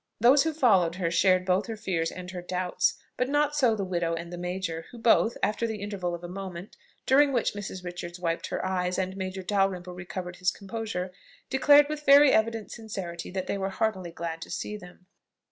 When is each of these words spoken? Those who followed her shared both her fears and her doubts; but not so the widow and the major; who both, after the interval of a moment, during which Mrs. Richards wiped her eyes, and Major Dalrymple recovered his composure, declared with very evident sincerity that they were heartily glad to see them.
Those 0.19 0.41
who 0.41 0.53
followed 0.55 0.95
her 0.95 1.11
shared 1.11 1.45
both 1.45 1.67
her 1.67 1.77
fears 1.77 2.09
and 2.11 2.31
her 2.31 2.41
doubts; 2.41 2.95
but 3.17 3.29
not 3.29 3.55
so 3.55 3.75
the 3.75 3.83
widow 3.85 4.15
and 4.15 4.33
the 4.33 4.35
major; 4.39 4.85
who 4.89 4.97
both, 4.97 5.37
after 5.43 5.67
the 5.67 5.77
interval 5.79 6.15
of 6.15 6.23
a 6.23 6.27
moment, 6.27 6.75
during 7.05 7.31
which 7.31 7.53
Mrs. 7.53 7.83
Richards 7.85 8.19
wiped 8.19 8.47
her 8.47 8.65
eyes, 8.65 8.97
and 8.97 9.15
Major 9.15 9.43
Dalrymple 9.43 9.93
recovered 9.93 10.37
his 10.37 10.49
composure, 10.49 11.11
declared 11.51 11.87
with 11.87 12.03
very 12.03 12.31
evident 12.31 12.71
sincerity 12.71 13.29
that 13.29 13.45
they 13.45 13.59
were 13.59 13.69
heartily 13.69 14.09
glad 14.09 14.41
to 14.41 14.49
see 14.49 14.75
them. 14.75 15.05